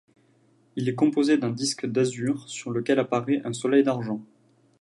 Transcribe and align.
Il 0.77 0.89
est 0.89 0.95
composé 0.95 1.37
d'un 1.37 1.51
disque 1.51 1.85
d'azur, 1.85 2.49
sur 2.49 2.71
lequel 2.71 2.97
apparait 2.97 3.39
un 3.45 3.53
soleil 3.53 3.83
d'argent. 3.83 4.19